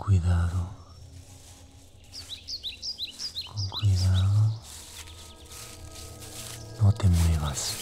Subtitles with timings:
[0.00, 0.70] cuidado.
[3.46, 4.52] Con cuidado.
[6.82, 7.76] No te muevas.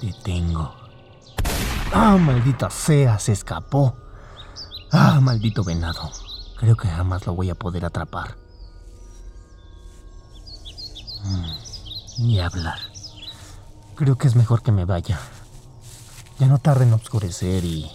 [0.00, 0.74] Te tengo.
[1.92, 3.18] ¡Ah, maldita sea!
[3.18, 3.96] Se escapó.
[4.92, 6.10] ¡Ah, maldito venado!
[6.58, 8.36] Creo que jamás lo voy a poder atrapar.
[11.24, 12.78] Mm, ni hablar.
[13.94, 15.20] Creo que es mejor que me vaya.
[16.38, 17.90] Ya no tarde en oscurecer y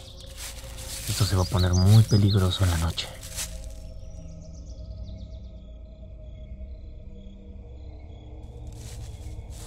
[1.09, 3.07] esto se va a poner muy peligroso en la noche.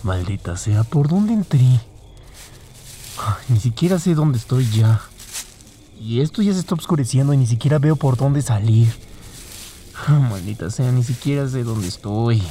[0.03, 1.81] Maldita sea, ¿por dónde entré?
[3.49, 5.01] Ni siquiera sé dónde estoy ya.
[6.01, 8.95] Y esto ya se está oscureciendo y ni siquiera veo por dónde salir.
[10.09, 12.43] Maldita sea, ni siquiera sé dónde estoy.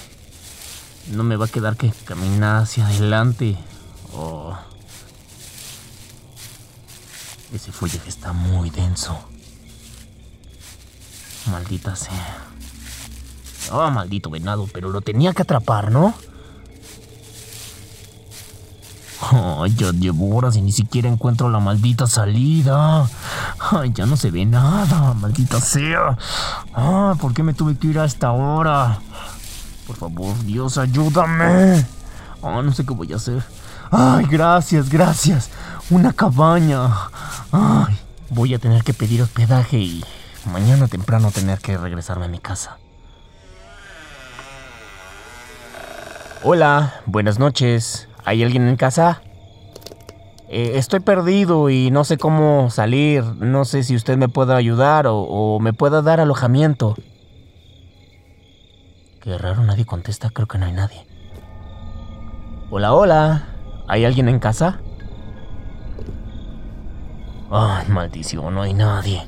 [1.13, 3.57] No me va a quedar que caminar hacia adelante.
[4.13, 4.57] Oh.
[7.55, 9.17] Ese follaje está muy denso.
[11.49, 12.43] Maldita sea.
[13.71, 16.13] Oh, maldito venado, pero lo tenía que atrapar, ¿no?
[19.31, 23.09] Oh, ya llevo horas y ni siquiera encuentro la maldita salida.
[23.71, 26.17] Ay, ya no se ve nada, maldita sea.
[26.73, 28.99] Ah, ¿por qué me tuve que ir a esta hora?
[29.87, 31.85] Por favor, Dios, ayúdame.
[32.41, 33.45] Oh, no sé qué voy a hacer.
[33.91, 35.49] Ay, gracias, gracias.
[35.89, 36.89] Una cabaña.
[38.29, 40.03] Voy a tener que pedir hospedaje y
[40.51, 42.77] mañana temprano tener que regresarme a mi casa.
[46.43, 48.09] Hola, buenas noches.
[48.25, 49.21] ¿Hay alguien en casa?
[50.49, 53.23] Eh, estoy perdido y no sé cómo salir.
[53.23, 56.95] No sé si usted me pueda ayudar o, o me pueda dar alojamiento.
[59.21, 60.29] Qué raro, nadie contesta.
[60.29, 61.05] Creo que no hay nadie.
[62.69, 63.47] Hola, hola.
[63.87, 64.81] ¿Hay alguien en casa?
[67.51, 69.25] Ay, maldición, no hay nadie.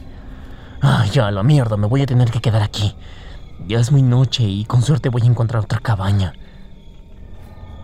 [0.81, 2.95] Ay, ya, la mierda, me voy a tener que quedar aquí.
[3.67, 6.33] Ya es muy noche y con suerte voy a encontrar otra cabaña.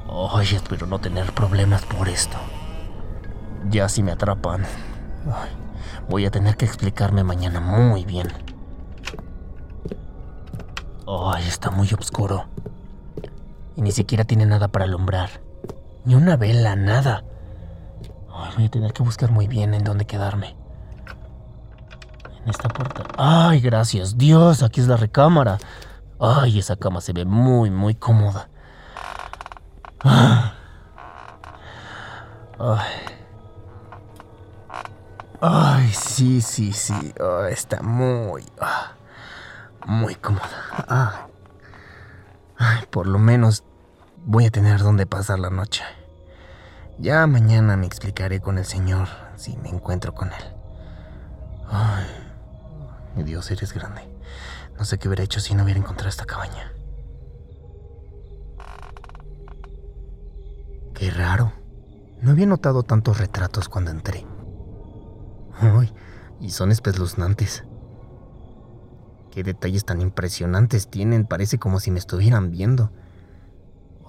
[0.09, 2.37] Ay, espero no tener problemas por esto.
[3.69, 4.63] Ya si me atrapan.
[6.09, 8.27] Voy a tener que explicarme mañana muy bien.
[11.07, 12.45] Ay, está muy oscuro.
[13.75, 15.29] Y ni siquiera tiene nada para alumbrar.
[16.05, 17.23] Ni una vela, nada.
[18.55, 20.55] Voy a tener que buscar muy bien en dónde quedarme.
[22.43, 23.03] En esta puerta.
[23.17, 25.57] Ay, gracias Dios, aquí es la recámara.
[26.19, 28.49] Ay, esa cama se ve muy, muy cómoda.
[30.03, 30.51] Ay.
[35.41, 37.13] Ay, sí, sí, sí.
[37.49, 38.93] está muy, ah,
[39.85, 41.27] muy cómoda.
[42.57, 43.63] Ay, por lo menos
[44.25, 45.83] voy a tener donde pasar la noche.
[47.03, 50.43] Ya mañana me explicaré con el Señor si me encuentro con Él.
[51.67, 52.05] Ay,
[53.13, 54.03] mi Dios, eres grande.
[54.79, 56.71] No sé qué hubiera hecho si no hubiera encontrado esta cabaña.
[60.93, 61.51] Qué raro.
[62.21, 64.25] No había notado tantos retratos cuando entré.
[65.59, 65.93] Ay,
[66.39, 67.65] y son espeluznantes.
[69.29, 72.93] Qué detalles tan impresionantes tienen, parece como si me estuvieran viendo.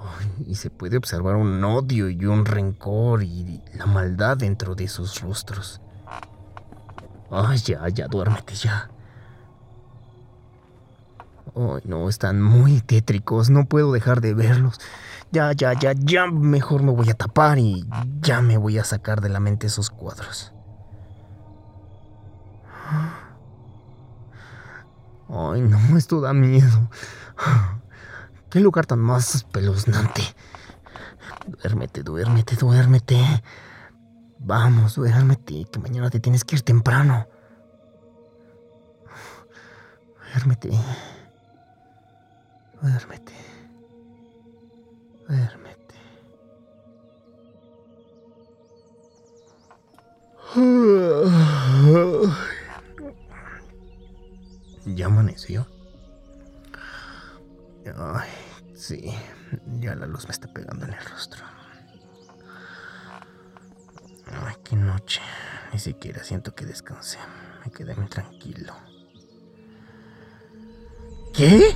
[0.47, 5.21] y se puede observar un odio y un rencor y la maldad dentro de sus
[5.21, 5.81] rostros.
[7.31, 8.91] Ay, ya, ya, duérmete ya.
[11.57, 14.81] Ay, no, están muy tétricos, no puedo dejar de verlos.
[15.31, 17.85] Ya, ya, ya, ya, mejor me voy a tapar y
[18.21, 20.53] ya me voy a sacar de la mente esos cuadros.
[25.29, 26.89] Ay, no, esto da miedo.
[28.55, 30.23] Qué lugar tan más espeluznante.
[31.49, 33.19] Duérmete, duérmete, duérmete.
[34.39, 37.27] Vamos, duérmete, que mañana te tienes que ir temprano.
[40.33, 40.71] Duérmete.
[42.81, 43.33] Duérmete.
[45.27, 45.95] Duérmete.
[54.95, 55.67] ¿Ya amaneció?
[57.97, 58.44] Ay,
[58.75, 59.15] sí,
[59.81, 61.45] ya la luz me está pegando en el rostro.
[64.27, 65.21] Ay, qué noche.
[65.73, 67.19] Ni siquiera siento que descansé.
[67.65, 68.75] Me quedé muy tranquilo.
[71.33, 71.75] ¿Qué?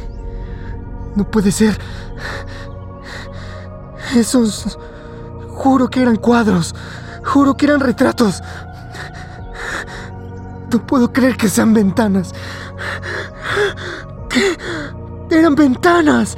[1.16, 1.78] No puede ser.
[4.14, 4.78] Esos...
[5.48, 6.74] Juro que eran cuadros.
[7.24, 8.42] Juro que eran retratos.
[10.72, 12.32] No puedo creer que sean ventanas.
[14.30, 14.56] ¿Qué?
[15.30, 16.36] Eran ventanas.